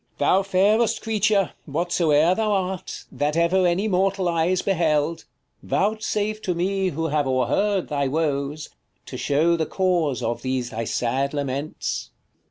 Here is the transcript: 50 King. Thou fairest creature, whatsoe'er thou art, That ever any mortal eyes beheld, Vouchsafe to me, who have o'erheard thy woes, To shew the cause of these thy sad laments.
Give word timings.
50 0.13 0.13
King. 0.13 0.17
Thou 0.17 0.41
fairest 0.41 1.01
creature, 1.03 1.51
whatsoe'er 1.67 2.33
thou 2.33 2.51
art, 2.51 3.03
That 3.11 3.37
ever 3.37 3.67
any 3.67 3.87
mortal 3.87 4.27
eyes 4.27 4.63
beheld, 4.63 5.25
Vouchsafe 5.61 6.41
to 6.41 6.55
me, 6.55 6.89
who 6.89 7.09
have 7.09 7.27
o'erheard 7.27 7.89
thy 7.89 8.07
woes, 8.07 8.69
To 9.05 9.15
shew 9.15 9.55
the 9.57 9.67
cause 9.67 10.23
of 10.23 10.41
these 10.41 10.71
thy 10.71 10.85
sad 10.85 11.35
laments. 11.35 12.09